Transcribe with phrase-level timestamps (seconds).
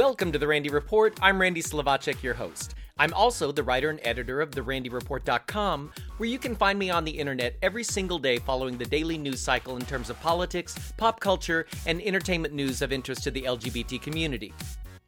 [0.00, 1.18] Welcome to the Randy Report.
[1.20, 2.74] I'm Randy Slovacek, your host.
[2.98, 7.10] I'm also the writer and editor of therandyreport.com, where you can find me on the
[7.10, 11.66] internet every single day following the daily news cycle in terms of politics, pop culture,
[11.84, 14.54] and entertainment news of interest to the LGBT community.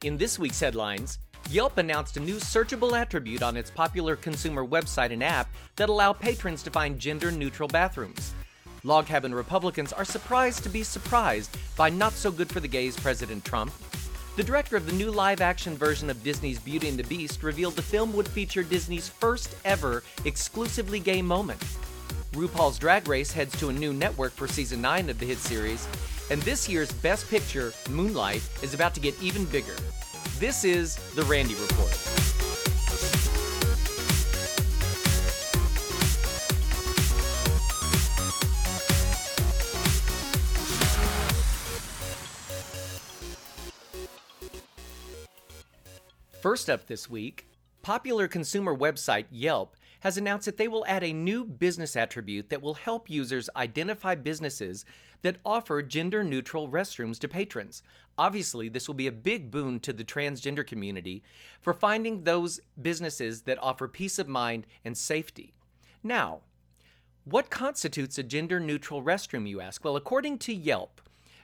[0.03, 1.17] In this week's headlines,
[1.49, 6.13] Yelp announced a new searchable attribute on its popular consumer website and app that allow
[6.13, 8.35] patrons to find gender neutral bathrooms.
[8.83, 12.95] Log cabin Republicans are surprised to be surprised by not so good for the gays
[12.95, 13.73] President Trump.
[14.35, 17.75] The director of the new live action version of Disney's Beauty and the Beast revealed
[17.75, 21.63] the film would feature Disney's first ever exclusively gay moment.
[22.31, 25.87] RuPaul's Drag Race heads to a new network for season 9 of the hit series,
[26.31, 29.75] and this year's Best Picture, Moonlight, is about to get even bigger.
[30.39, 32.12] This is The Randy Report.
[46.43, 47.47] First up this week,
[47.83, 52.61] popular consumer website Yelp has announced that they will add a new business attribute that
[52.61, 54.83] will help users identify businesses
[55.21, 57.81] that offer gender neutral restrooms to patrons.
[58.17, 61.23] Obviously, this will be a big boon to the transgender community
[61.61, 65.53] for finding those businesses that offer peace of mind and safety.
[66.03, 66.41] Now,
[67.23, 69.85] what constitutes a gender neutral restroom, you ask?
[69.85, 70.99] Well, according to Yelp,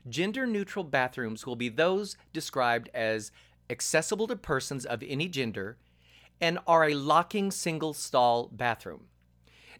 [0.09, 3.31] gender neutral bathrooms will be those described as
[3.69, 5.77] accessible to persons of any gender
[6.41, 9.05] and are a locking single stall bathroom.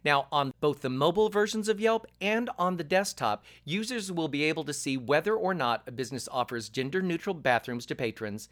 [0.04, 4.46] Now, on both the mobile versions of Yelp and on the desktop, users will be
[4.46, 8.48] able to see whether or not a business offers gender neutral bathrooms to patrons,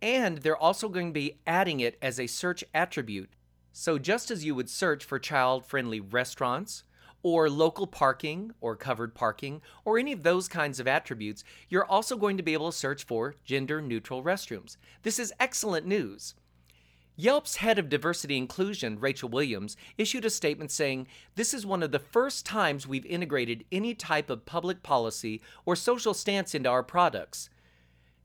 [0.00, 3.30] and they're also going to be adding it as a search attribute.
[3.72, 6.84] So, just as you would search for child friendly restaurants,
[7.24, 12.16] or local parking, or covered parking, or any of those kinds of attributes, you're also
[12.16, 14.76] going to be able to search for gender neutral restrooms.
[15.02, 16.34] This is excellent news.
[17.16, 21.92] Yelp's head of diversity inclusion, Rachel Williams, issued a statement saying, This is one of
[21.92, 26.82] the first times we've integrated any type of public policy or social stance into our
[26.82, 27.48] products.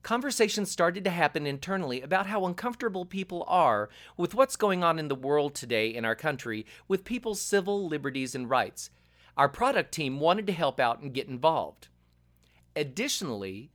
[0.02, 5.08] Conversations started to happen internally about how uncomfortable people are with what's going on in
[5.08, 8.90] the world today in our country with people's civil liberties and rights.
[9.36, 11.88] Our product team wanted to help out and get involved.
[12.74, 13.70] Additionally,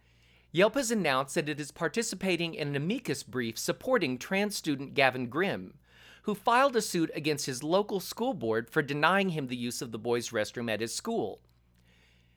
[0.52, 5.28] Yelp has announced that it is participating in an amicus brief supporting trans student Gavin
[5.28, 5.76] Grimm,
[6.24, 9.92] who filed a suit against his local school board for denying him the use of
[9.92, 11.40] the boys' restroom at his school.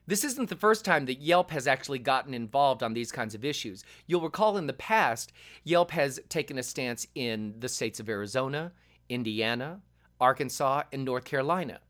[0.08, 3.44] This isn't the first time that Yelp has actually gotten involved on these kinds of
[3.44, 3.84] issues.
[4.06, 8.72] You'll recall in the past, Yelp has taken a stance in the states of Arizona,
[9.10, 9.82] Indiana,
[10.18, 11.80] Arkansas, and North Carolina.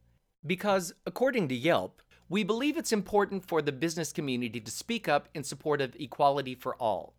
[0.44, 5.28] Because, according to Yelp, we believe it's important for the business community to speak up
[5.32, 7.14] in support of equality for all.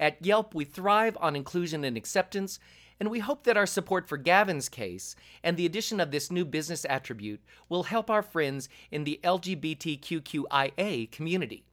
[0.00, 2.58] At Yelp, we thrive on inclusion and acceptance,
[3.02, 6.44] and we hope that our support for Gavin's case and the addition of this new
[6.44, 11.64] business attribute will help our friends in the LGBTQIA community.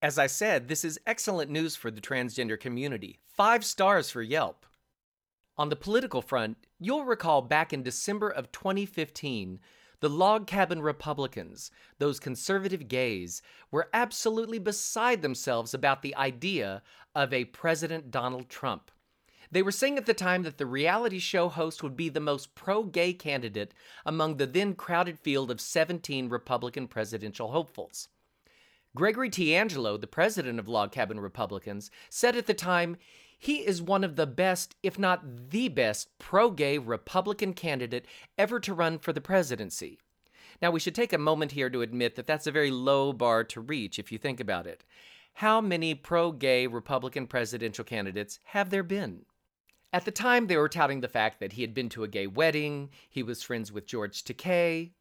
[0.00, 3.18] As I said, this is excellent news for the transgender community.
[3.26, 4.64] Five stars for Yelp.
[5.58, 9.60] On the political front, you'll recall back in December of 2015,
[10.00, 16.80] the log cabin Republicans, those conservative gays, were absolutely beside themselves about the idea
[17.14, 18.90] of a President Donald Trump.
[19.52, 22.54] They were saying at the time that the reality show host would be the most
[22.54, 23.74] pro gay candidate
[24.06, 28.08] among the then crowded field of 17 Republican presidential hopefuls.
[28.96, 29.54] Gregory T.
[29.54, 32.96] Angelo, the president of Log Cabin Republicans, said at the time
[33.38, 38.06] he is one of the best, if not the best, pro gay Republican candidate
[38.38, 39.98] ever to run for the presidency.
[40.62, 43.44] Now, we should take a moment here to admit that that's a very low bar
[43.44, 44.82] to reach if you think about it.
[45.34, 49.26] How many pro gay Republican presidential candidates have there been?
[49.92, 52.26] At the time, they were touting the fact that he had been to a gay
[52.26, 54.92] wedding, he was friends with George Takei,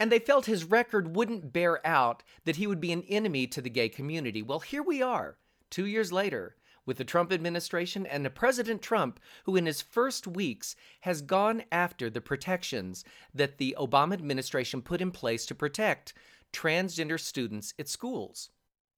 [0.00, 3.60] and they felt his record wouldn't bear out that he would be an enemy to
[3.60, 4.42] the gay community.
[4.42, 5.36] Well, here we are,
[5.70, 6.56] two years later,
[6.86, 11.62] with the Trump administration and a President Trump who, in his first weeks, has gone
[11.70, 13.04] after the protections
[13.34, 16.14] that the Obama administration put in place to protect
[16.52, 18.50] transgender students at schools.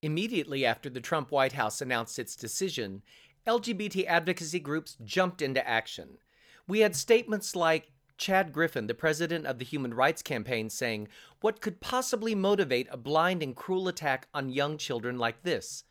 [0.02, 3.02] Immediately after the Trump White House announced its decision,
[3.46, 6.18] LGBT advocacy groups jumped into action.
[6.66, 11.08] We had statements like Chad Griffin, the president of the Human Rights Campaign, saying,
[11.40, 15.84] What could possibly motivate a blind and cruel attack on young children like this?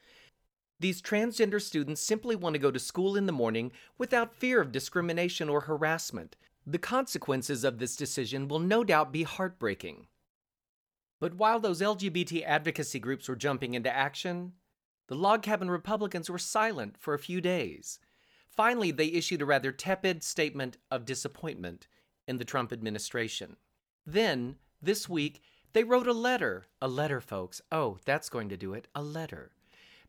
[0.79, 4.73] These transgender students simply want to go to school in the morning without fear of
[4.73, 6.35] discrimination or harassment.
[6.67, 10.07] The consequences of this decision will no doubt be heartbreaking.
[11.21, 14.53] But while those LGBT advocacy groups were jumping into action,
[15.07, 17.99] The log cabin Republicans were silent for a few days.
[18.49, 21.87] Finally, they issued a rather tepid statement of disappointment
[22.27, 23.57] in the Trump administration.
[24.05, 25.41] Then, this week,
[25.73, 26.65] they wrote a letter.
[26.81, 27.61] A letter, folks.
[27.71, 28.87] Oh, that's going to do it.
[28.95, 29.51] A letter.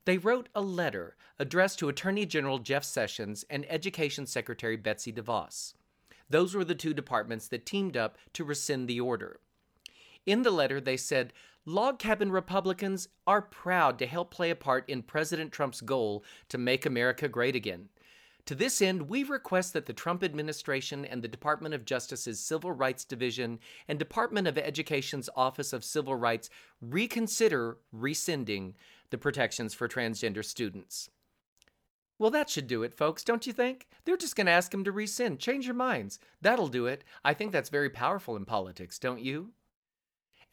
[0.05, 5.75] They wrote a letter addressed to Attorney General Jeff Sessions and Education Secretary Betsy DeVos.
[6.31, 9.41] Those were the two departments that teamed up to rescind the order.
[10.27, 11.33] In the letter, they said
[11.65, 16.59] log cabin Republicans are proud to help play a part in President Trump's goal to
[16.59, 17.89] make America great again.
[18.47, 22.71] To this end, we request that the Trump administration and the Department of Justice's Civil
[22.71, 23.59] Rights Division
[23.89, 26.49] and Department of Education's Office of Civil Rights
[26.81, 28.77] reconsider rescinding
[29.11, 31.11] the protections for transgender students.
[32.21, 33.89] Well, that should do it, folks, don't you think?
[34.05, 35.41] They're just going to ask them to rescind.
[35.41, 36.21] Change your minds.
[36.41, 37.03] That'll do it.
[37.25, 39.51] I think that's very powerful in politics, don't you?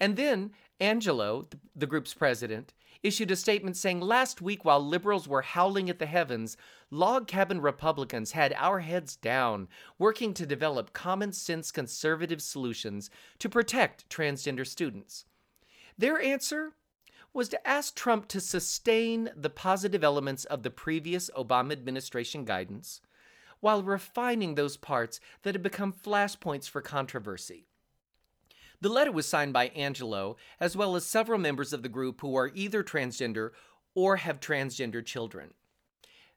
[0.03, 0.51] And then
[0.81, 2.73] Angelo, the group's president,
[3.03, 6.57] issued a statement saying last week, while liberals were howling at the heavens,
[6.91, 13.09] log cabin Republicans had our heads down, working to develop common sense conservative solutions
[13.39, 15.23] to protect transgender students.
[15.97, 16.73] Their answer
[17.31, 22.99] was to ask Trump to sustain the positive elements of the previous Obama administration guidance
[23.61, 27.67] while refining those parts that had become flashpoints for controversy.
[28.83, 32.35] The letter was signed by Angelo, as well as several members of the group who
[32.35, 33.51] are either transgender
[33.95, 35.53] or have transgender children.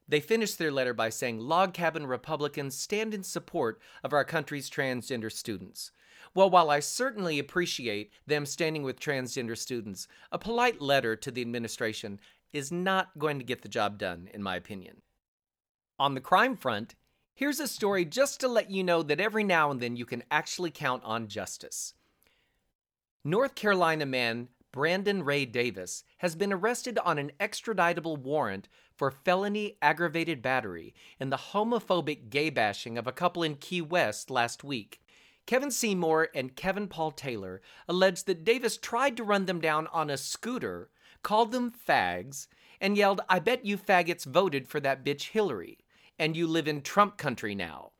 [0.07, 4.69] They finished their letter by saying Log Cabin Republicans stand in support of our country's
[4.69, 5.91] transgender students.
[6.33, 11.41] Well, while I certainly appreciate them standing with transgender students, a polite letter to the
[11.41, 12.17] administration
[12.53, 15.01] is not going to get the job done, in my opinion.
[15.99, 16.95] On the crime front,
[17.35, 20.23] here's a story just to let you know that every now and then you can
[20.31, 21.93] actually count on justice.
[23.23, 29.77] North Carolina man Brandon Ray Davis has been arrested on an extraditable warrant for felony
[29.81, 35.01] aggravated battery in the homophobic gay bashing of a couple in Key West last week.
[35.47, 40.09] Kevin Seymour and Kevin Paul Taylor alleged that Davis tried to run them down on
[40.09, 40.89] a scooter,
[41.23, 42.47] called them fags,
[42.79, 45.79] and yelled, I bet you faggots voted for that bitch Hillary,
[46.19, 47.93] and you live in Trump country now.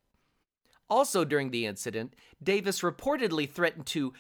[0.90, 4.14] Also, during the incident, Davis reportedly threatened to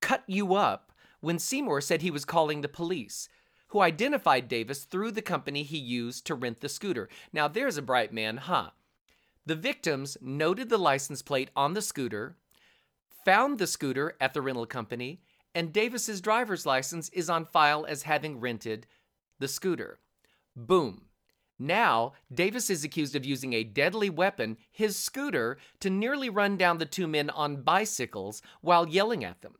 [0.00, 3.28] cut you up when Seymour said he was calling the police,
[3.68, 7.08] who identified Davis through the company he used to rent the scooter.
[7.32, 8.70] Now, there's a bright man, huh?
[9.44, 12.36] The victims noted the license plate on the scooter,
[13.24, 15.20] found the scooter at the rental company,
[15.54, 18.86] and Davis's driver's license is on file as having rented
[19.38, 19.98] the scooter.
[20.54, 21.02] Boom.
[21.58, 26.78] Now, Davis is accused of using a deadly weapon, his scooter, to nearly run down
[26.78, 29.54] the two men on bicycles while yelling at them.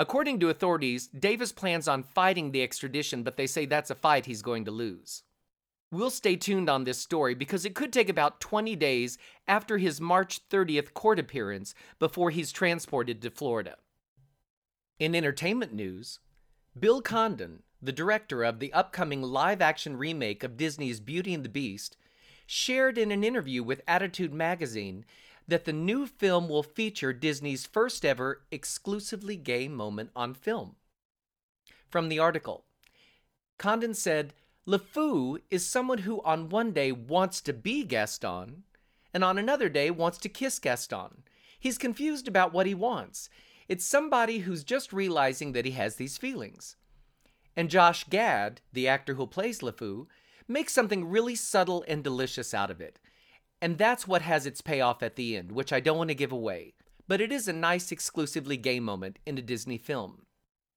[0.00, 4.24] According to authorities, Davis plans on fighting the extradition, but they say that's a fight
[4.24, 5.24] he's going to lose.
[5.92, 10.00] We'll stay tuned on this story because it could take about 20 days after his
[10.00, 13.76] March 30th court appearance before he's transported to Florida.
[14.98, 16.18] In entertainment news,
[16.78, 21.50] Bill Condon, the director of the upcoming live action remake of Disney's Beauty and the
[21.50, 21.98] Beast,
[22.46, 25.04] shared in an interview with Attitude magazine
[25.50, 30.76] that the new film will feature Disney's first ever exclusively gay moment on film.
[31.88, 32.64] From the article,
[33.58, 34.32] Condon said,
[34.66, 38.62] LeFou is someone who on one day wants to be Gaston,
[39.12, 41.24] and on another day wants to kiss Gaston.
[41.58, 43.28] He's confused about what he wants.
[43.68, 46.76] It's somebody who's just realizing that he has these feelings.
[47.56, 50.06] And Josh Gad, the actor who plays LeFou,
[50.46, 52.98] makes something really subtle and delicious out of it.
[53.62, 56.32] And that's what has its payoff at the end, which I don't want to give
[56.32, 56.74] away.
[57.06, 60.26] But it is a nice exclusively gay moment in a Disney film.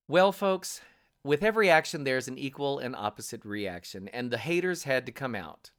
[0.08, 0.82] Well, folks,
[1.24, 5.36] with every action there's an equal and opposite reaction, and the haters had to come
[5.36, 5.72] out.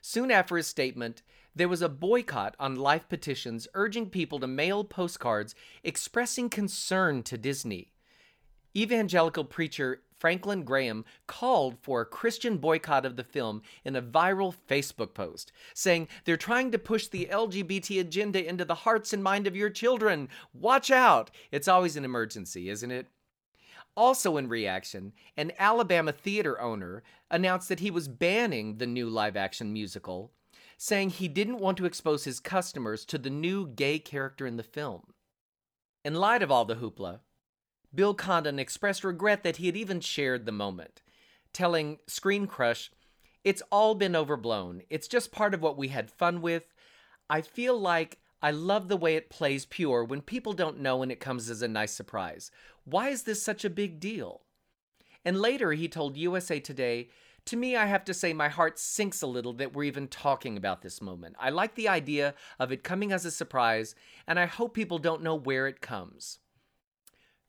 [0.00, 1.22] Soon after his statement,
[1.52, 7.36] there was a boycott on life petitions urging people to mail postcards expressing concern to
[7.36, 7.92] Disney.
[8.76, 14.54] Evangelical preacher Franklin Graham called for a Christian boycott of the film in a viral
[14.68, 19.46] Facebook post, saying they're trying to push the LGBT agenda into the hearts and mind
[19.46, 20.28] of your children.
[20.52, 21.30] Watch out!
[21.50, 23.08] It's always an emergency, isn't it?
[23.96, 29.36] Also, in reaction, an Alabama theater owner announced that he was banning the new live
[29.36, 30.32] action musical,
[30.76, 34.62] saying he didn't want to expose his customers to the new gay character in the
[34.62, 35.14] film.
[36.04, 37.20] In light of all the hoopla,
[37.94, 41.02] Bill Condon expressed regret that he had even shared the moment,
[41.52, 42.90] telling Screen Crush,
[43.44, 44.82] It's all been overblown.
[44.90, 46.74] It's just part of what we had fun with.
[47.30, 51.10] I feel like I love the way it plays pure when people don't know and
[51.10, 52.50] it comes as a nice surprise.
[52.84, 54.42] Why is this such a big deal?
[55.24, 57.08] And later, he told USA Today,
[57.46, 60.56] To me, I have to say my heart sinks a little that we're even talking
[60.56, 61.34] about this moment.
[61.40, 63.94] I like the idea of it coming as a surprise,
[64.26, 66.38] and I hope people don't know where it comes.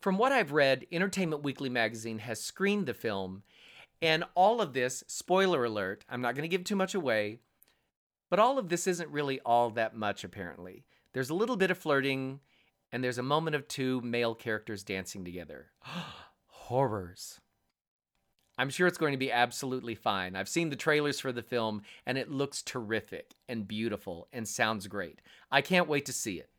[0.01, 3.43] From what I've read, Entertainment Weekly magazine has screened the film,
[4.01, 7.39] and all of this, spoiler alert, I'm not going to give too much away,
[8.29, 10.85] but all of this isn't really all that much, apparently.
[11.13, 12.41] There's a little bit of flirting,
[12.91, 15.67] and there's a moment of two male characters dancing together.
[16.47, 17.41] Horrors.
[18.59, 20.35] I'm sure it's going to be absolutely fine.
[20.35, 24.87] I've seen the trailers for the film, and it looks terrific and beautiful and sounds
[24.87, 25.21] great.
[25.51, 26.49] I can't wait to see it.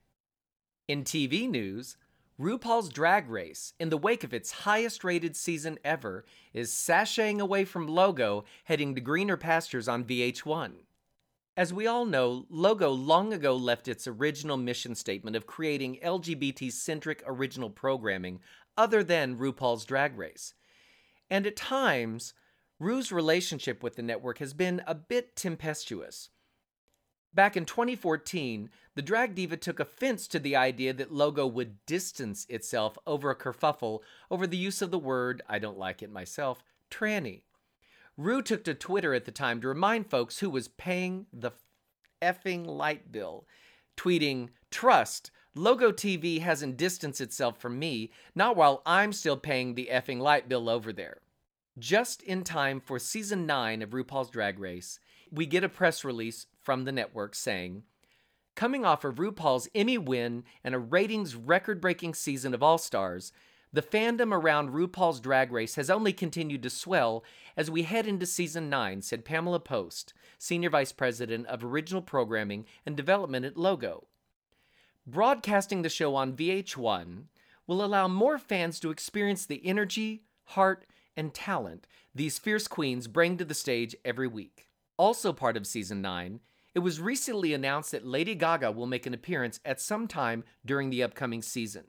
[0.86, 1.96] In TV news,
[2.40, 7.64] RuPaul's Drag Race, in the wake of its highest rated season ever, is sashaying away
[7.64, 10.74] from Logo, heading to greener pastures on VH1.
[11.56, 16.70] As we all know, Logo long ago left its original mission statement of creating LGBT
[16.70, 18.38] centric original programming
[18.76, 20.54] other than RuPaul's Drag Race.
[21.28, 22.34] And at times,
[22.78, 26.30] Ru's relationship with the network has been a bit tempestuous.
[27.34, 32.46] Back in 2014, the drag diva took offense to the idea that Logo would distance
[32.48, 36.62] itself over a kerfuffle over the use of the word, I don't like it myself,
[36.90, 37.42] tranny.
[38.16, 41.52] Ru took to Twitter at the time to remind folks who was paying the
[42.20, 43.46] effing light bill,
[43.96, 49.88] tweeting, Trust, Logo TV hasn't distanced itself from me, not while I'm still paying the
[49.92, 51.18] effing light bill over there.
[51.78, 54.98] Just in time for season 9 of RuPaul's Drag Race,
[55.32, 57.84] we get a press release from the network saying,
[58.54, 63.32] Coming off of RuPaul's Emmy win and a ratings record breaking season of All Stars,
[63.72, 67.22] the fandom around RuPaul's Drag Race has only continued to swell
[67.56, 72.64] as we head into season 9, said Pamela Post, Senior Vice President of Original Programming
[72.86, 74.06] and Development at Logo.
[75.06, 77.24] Broadcasting the show on VH1
[77.66, 83.36] will allow more fans to experience the energy, heart, and talent these fierce queens bring
[83.36, 84.67] to the stage every week.
[84.98, 86.40] Also part of season 9
[86.74, 90.90] it was recently announced that Lady Gaga will make an appearance at some time during
[90.90, 91.84] the upcoming season.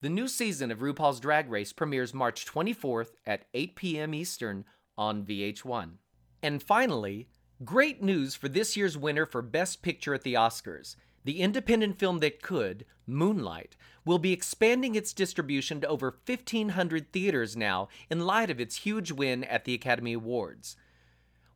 [0.00, 4.14] The new season of RuPaul's Drag Race premieres March 24th at 8 p.m.
[4.14, 4.64] Eastern
[4.96, 5.96] on VH1.
[6.42, 7.28] And finally,
[7.62, 10.96] great news for this year's winner for Best Picture at the Oscars.
[11.24, 17.54] The independent film that could, Moonlight, will be expanding its distribution to over 1,500 theaters
[17.54, 20.76] now in light of its huge win at the Academy Awards.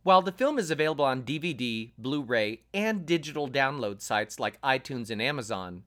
[0.05, 5.09] While the film is available on DVD, Blu ray, and digital download sites like iTunes
[5.09, 5.83] and Amazon,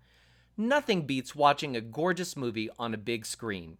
[0.57, 3.77] nothing beats watching a gorgeous movie on a big screen.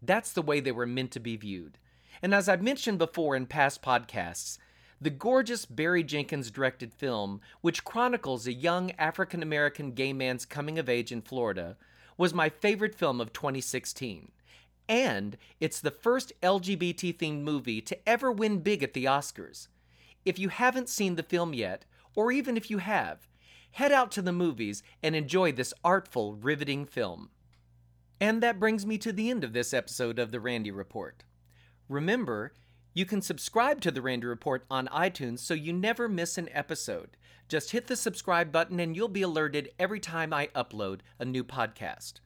[0.00, 1.78] That's the way they were meant to be viewed.
[2.22, 4.56] And as I've mentioned before in past podcasts,
[5.00, 10.78] the gorgeous Barry Jenkins directed film, which chronicles a young African American gay man's coming
[10.78, 11.76] of age in Florida,
[12.16, 14.30] was my favorite film of 2016.
[14.88, 19.68] And it's the first LGBT themed movie to ever win big at the Oscars.
[20.24, 21.84] If you haven't seen the film yet,
[22.14, 23.28] or even if you have,
[23.72, 27.30] head out to the movies and enjoy this artful, riveting film.
[28.20, 31.24] And that brings me to the end of this episode of The Randy Report.
[31.88, 32.52] Remember,
[32.94, 37.16] you can subscribe to The Randy Report on iTunes so you never miss an episode.
[37.48, 41.42] Just hit the subscribe button and you'll be alerted every time I upload a new
[41.42, 42.20] podcast.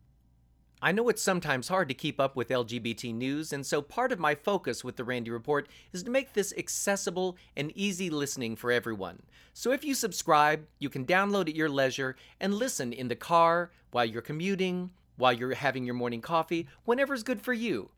[0.86, 4.20] I know it's sometimes hard to keep up with LGBT news, and so part of
[4.20, 8.70] my focus with the Randy Report is to make this accessible and easy listening for
[8.70, 9.20] everyone.
[9.52, 13.72] So if you subscribe, you can download at your leisure and listen in the car,
[13.90, 17.90] while you're commuting, while you're having your morning coffee, whenever's good for you.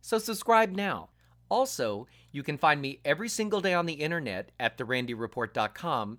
[0.00, 1.10] So subscribe now.
[1.50, 6.18] Also, you can find me every single day on the internet at therandyreport.com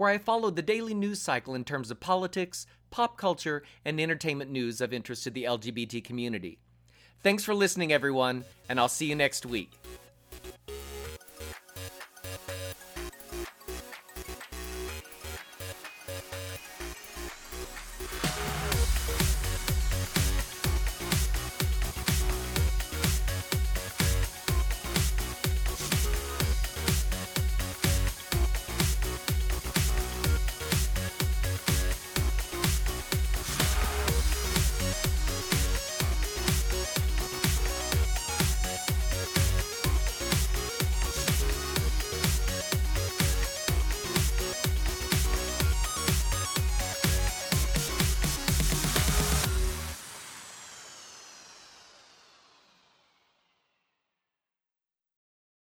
[0.00, 4.50] where I follow the daily news cycle in terms of politics, pop culture, and entertainment
[4.50, 6.58] news of interest to the LGBT community.
[7.22, 9.72] Thanks for listening, everyone, and I'll see you next week.